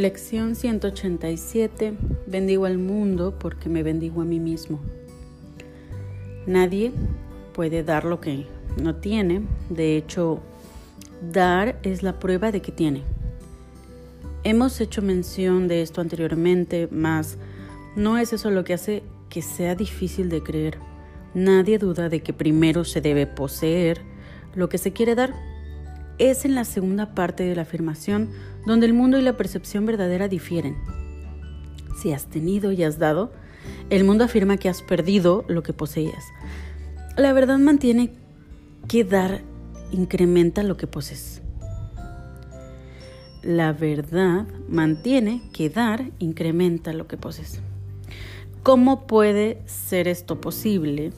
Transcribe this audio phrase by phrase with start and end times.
[0.00, 1.92] Lección 187.
[2.26, 4.80] Bendigo al mundo porque me bendigo a mí mismo.
[6.46, 6.90] Nadie
[7.52, 8.46] puede dar lo que
[8.82, 9.42] no tiene.
[9.68, 10.40] De hecho,
[11.30, 13.02] dar es la prueba de que tiene.
[14.42, 17.36] Hemos hecho mención de esto anteriormente, mas
[17.94, 20.78] no es eso lo que hace que sea difícil de creer.
[21.34, 24.00] Nadie duda de que primero se debe poseer
[24.54, 25.34] lo que se quiere dar
[26.20, 28.30] es en la segunda parte de la afirmación
[28.66, 30.76] donde el mundo y la percepción verdadera difieren.
[32.00, 33.32] Si has tenido y has dado,
[33.88, 36.24] el mundo afirma que has perdido lo que poseías.
[37.16, 38.12] La verdad mantiene
[38.86, 39.42] que dar
[39.92, 41.40] incrementa lo que posees.
[43.42, 47.60] La verdad mantiene que dar incrementa lo que posees.
[48.62, 51.12] ¿Cómo puede ser esto posible?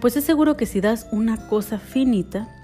[0.00, 2.59] Pues es seguro que si das una cosa finita,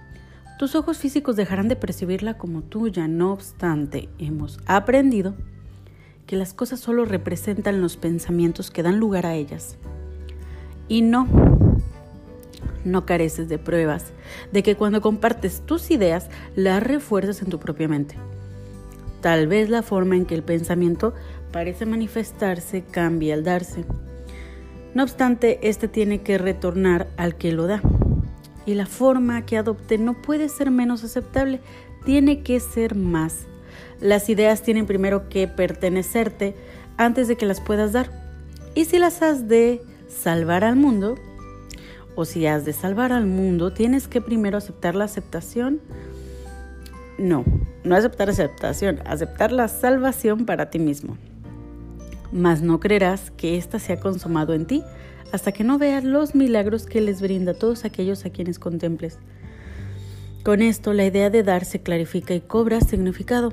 [0.59, 5.34] tus ojos físicos dejarán de percibirla como tuya, no obstante, hemos aprendido
[6.27, 9.77] que las cosas solo representan los pensamientos que dan lugar a ellas.
[10.89, 11.28] Y no,
[12.84, 14.12] no careces de pruebas
[14.50, 18.17] de que cuando compartes tus ideas las refuerzas en tu propia mente.
[19.20, 21.14] Tal vez la forma en que el pensamiento
[21.52, 23.84] parece manifestarse cambie al darse.
[24.95, 27.83] No obstante, este tiene que retornar al que lo da
[28.67, 31.61] y la forma que adopte no puede ser menos aceptable,
[32.05, 33.47] tiene que ser más.
[34.00, 36.55] Las ideas tienen primero que pertenecerte
[36.97, 38.11] antes de que las puedas dar.
[38.75, 41.14] Y si las has de salvar al mundo,
[42.17, 45.80] o si has de salvar al mundo, tienes que primero aceptar la aceptación.
[47.19, 47.45] No,
[47.84, 51.17] no aceptar aceptación, aceptar la salvación para ti mismo.
[52.33, 54.83] Mas no creerás que ésta se ha consumado en ti
[55.32, 59.19] hasta que no veas los milagros que les brinda a todos aquellos a quienes contemples.
[60.42, 63.52] Con esto la idea de dar se clarifica y cobra significado.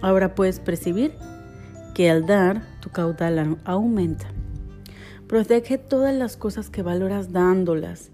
[0.00, 1.12] Ahora puedes percibir
[1.94, 4.26] que al dar tu caudal aumenta.
[5.28, 8.10] Protege todas las cosas que valoras dándolas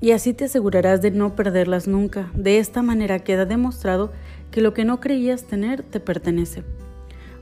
[0.00, 2.30] y así te asegurarás de no perderlas nunca.
[2.34, 4.12] De esta manera queda demostrado
[4.50, 6.62] que lo que no creías tener te pertenece.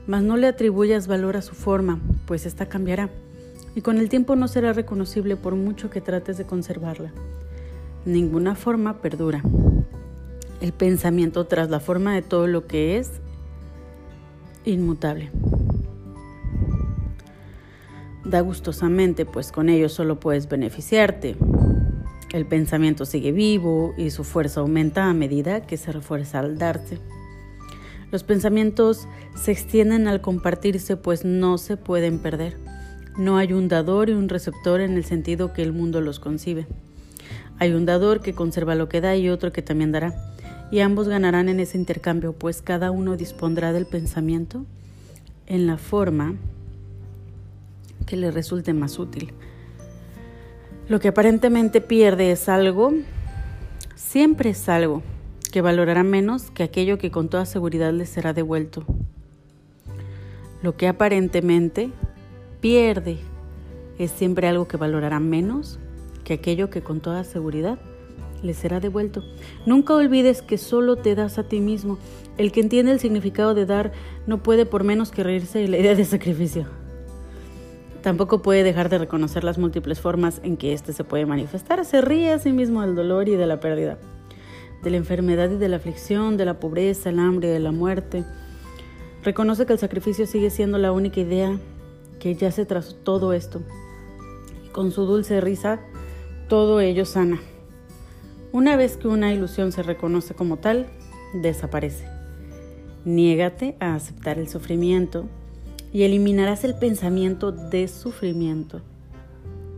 [0.07, 3.09] Mas no le atribuyas valor a su forma, pues ésta cambiará
[3.79, 7.13] y con el tiempo no será reconocible por mucho que trates de conservarla.
[8.03, 9.41] Ninguna forma perdura.
[10.59, 13.21] El pensamiento tras la forma de todo lo que es
[14.65, 15.31] inmutable.
[18.25, 21.37] Da gustosamente, pues con ello solo puedes beneficiarte.
[22.33, 26.99] El pensamiento sigue vivo y su fuerza aumenta a medida que se refuerza al darte.
[28.11, 32.68] Los pensamientos se extienden al compartirse, pues no se pueden perder.
[33.19, 36.67] No hay un dador y un receptor en el sentido que el mundo los concibe.
[37.59, 40.15] Hay un dador que conserva lo que da y otro que también dará,
[40.71, 44.65] y ambos ganarán en ese intercambio, pues cada uno dispondrá del pensamiento
[45.47, 46.35] en la forma
[48.05, 49.33] que le resulte más útil.
[50.87, 52.93] Lo que aparentemente pierde es algo,
[53.95, 55.03] siempre es algo
[55.51, 58.85] que valorará menos que aquello que con toda seguridad le será devuelto.
[60.63, 61.91] Lo que aparentemente
[62.61, 63.17] pierde
[63.97, 65.79] es siempre algo que valorará menos
[66.23, 67.79] que aquello que con toda seguridad
[68.41, 69.23] le será devuelto.
[69.65, 71.97] Nunca olvides que solo te das a ti mismo.
[72.37, 73.91] El que entiende el significado de dar
[74.27, 76.67] no puede por menos que reírse de la idea de sacrificio.
[78.01, 81.83] Tampoco puede dejar de reconocer las múltiples formas en que éste se puede manifestar.
[81.83, 83.97] Se ríe a sí mismo del dolor y de la pérdida,
[84.83, 88.23] de la enfermedad y de la aflicción, de la pobreza, el hambre de la muerte.
[89.21, 91.59] Reconoce que el sacrificio sigue siendo la única idea
[92.19, 93.61] que yace tras todo esto.
[94.65, 95.79] Y con su dulce risa,
[96.47, 97.39] todo ello sana.
[98.51, 100.87] Una vez que una ilusión se reconoce como tal,
[101.33, 102.05] desaparece.
[103.05, 105.25] Niégate a aceptar el sufrimiento
[105.93, 108.81] y eliminarás el pensamiento de sufrimiento.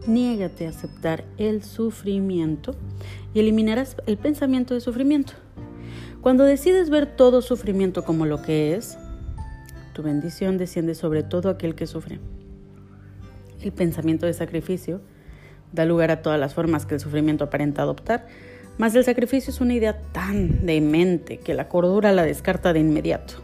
[0.08, 2.76] Niégate a aceptar el sufrimiento
[3.34, 5.34] y eliminarás el pensamiento de sufrimiento.
[6.22, 8.98] Cuando decides ver todo sufrimiento como lo que es,
[9.94, 12.20] tu bendición desciende sobre todo aquel que sufre.
[13.62, 15.02] El pensamiento de sacrificio
[15.72, 18.28] da lugar a todas las formas que el sufrimiento aparenta adoptar,
[18.78, 23.36] mas el sacrificio es una idea tan demente que la cordura la descarta de inmediato.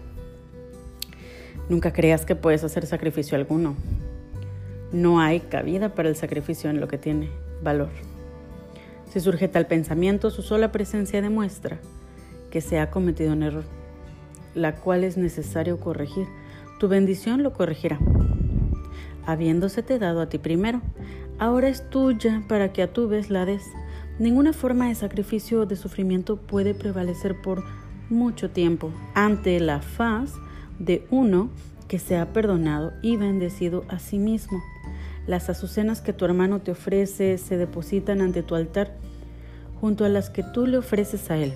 [1.69, 3.75] Nunca creas que puedes hacer sacrificio alguno.
[4.91, 7.29] No hay cabida para el sacrificio en lo que tiene
[7.61, 7.89] valor.
[9.11, 11.79] Si surge tal pensamiento, su sola presencia demuestra
[12.49, 13.65] que se ha cometido un error
[14.57, 16.27] la cual es necesario corregir.
[16.79, 17.99] Tu bendición lo corregirá.
[19.27, 20.81] Habiéndosete dado a ti primero,
[21.37, 23.61] ahora es tuya para que a tu vez la des.
[24.19, 27.61] Ninguna forma de sacrificio o de sufrimiento puede prevalecer por
[28.09, 30.31] mucho tiempo ante la faz
[30.79, 31.49] de uno
[31.89, 34.63] que se ha perdonado y bendecido a sí mismo.
[35.27, 38.95] Las azucenas que tu hermano te ofrece se depositan ante tu altar
[39.81, 41.53] junto a las que tú le ofreces a él.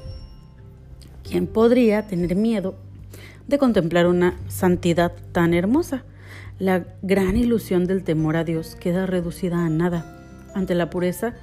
[1.24, 2.76] ¿Quién podría tener miedo
[3.48, 6.04] de contemplar una santidad tan hermosa?
[6.60, 11.34] La gran ilusión del temor a Dios queda reducida a nada ante la pureza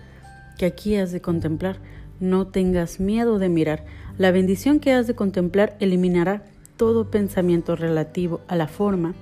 [0.58, 1.78] que aquí has de contemplar.
[2.20, 3.84] No tengas miedo de mirar.
[4.18, 6.42] La bendición que has de contemplar eliminará
[6.76, 9.14] todo pensamiento relativo a la forma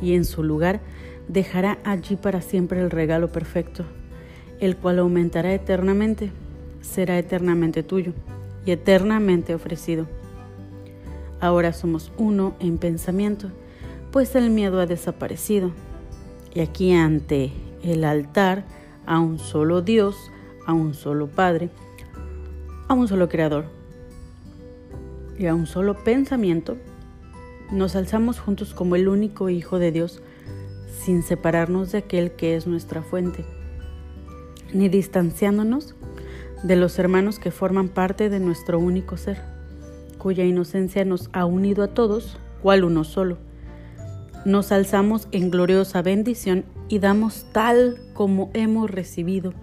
[0.00, 0.80] y en su lugar
[1.28, 3.84] dejará allí para siempre el regalo perfecto,
[4.60, 6.30] el cual aumentará eternamente,
[6.80, 8.12] será eternamente tuyo
[8.66, 10.06] y eternamente ofrecido.
[11.40, 13.50] Ahora somos uno en pensamiento,
[14.12, 15.72] pues el miedo ha desaparecido.
[16.54, 17.50] Y aquí ante
[17.82, 18.64] el altar,
[19.06, 20.30] a un solo Dios,
[20.66, 21.70] a un solo Padre,
[22.88, 23.64] a un solo Creador
[25.38, 26.76] y a un solo pensamiento,
[27.72, 30.22] nos alzamos juntos como el único Hijo de Dios,
[31.00, 33.44] sin separarnos de aquel que es nuestra fuente,
[34.74, 35.94] ni distanciándonos
[36.62, 39.38] de los hermanos que forman parte de nuestro único ser,
[40.18, 43.38] cuya inocencia nos ha unido a todos, cual uno solo.
[44.44, 49.54] Nos alzamos en gloriosa bendición y damos tal como hemos recibido.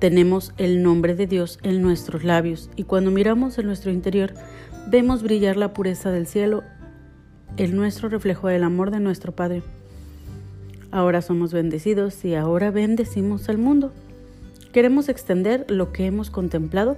[0.00, 4.34] Tenemos el nombre de Dios en nuestros labios y cuando miramos en nuestro interior
[4.88, 6.64] vemos brillar la pureza del cielo
[7.56, 9.62] el nuestro reflejo del amor de nuestro Padre.
[10.90, 13.92] Ahora somos bendecidos y ahora bendecimos al mundo.
[14.72, 16.96] Queremos extender lo que hemos contemplado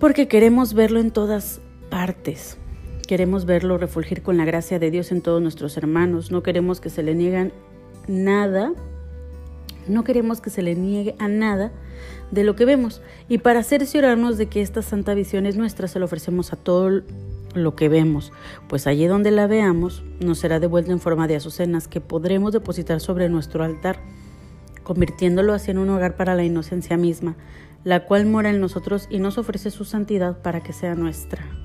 [0.00, 1.60] porque queremos verlo en todas
[1.90, 2.58] partes.
[3.06, 6.30] Queremos verlo refulgir con la gracia de Dios en todos nuestros hermanos.
[6.30, 7.52] No queremos que se le niegan
[8.08, 8.72] nada.
[9.86, 11.72] No queremos que se le niegue a nada
[12.30, 13.02] de lo que vemos.
[13.28, 17.02] Y para cerciorarnos de que esta santa visión es nuestra, se lo ofrecemos a todo
[17.54, 18.32] lo que vemos,
[18.68, 23.00] pues allí donde la veamos nos será devuelta en forma de azucenas que podremos depositar
[23.00, 24.00] sobre nuestro altar,
[24.82, 27.36] convirtiéndolo así en un hogar para la inocencia misma,
[27.84, 31.63] la cual mora en nosotros y nos ofrece su santidad para que sea nuestra.